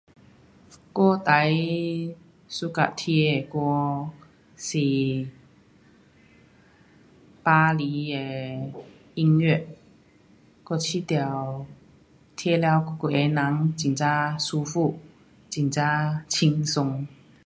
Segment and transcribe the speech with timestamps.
[0.95, 0.97] 我
[1.29, 1.31] 最
[2.55, 4.09] suka 听的歌
[4.55, 5.27] 是
[7.43, 8.73] 巴黎的
[9.13, 9.67] 音乐，
[10.63, 11.15] 我觉得
[12.35, 13.35] 听了我整个人
[13.77, 14.97] 很呀舒服，
[15.55, 17.05] 很呀轻松。